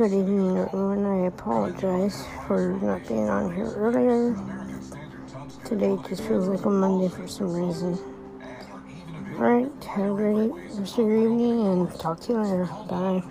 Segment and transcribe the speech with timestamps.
[0.00, 1.04] Good evening, everyone.
[1.04, 4.34] I apologize for not being on here earlier.
[5.66, 7.98] Today just feels like a Monday for some reason.
[9.34, 12.64] Alright, have a great rest of your evening and talk to you later.
[12.88, 13.22] Bye.